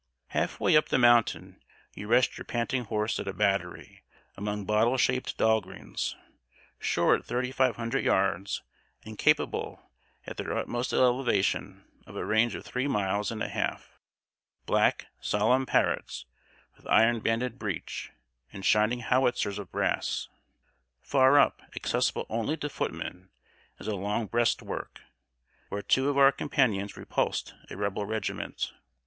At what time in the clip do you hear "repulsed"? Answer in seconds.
26.97-27.53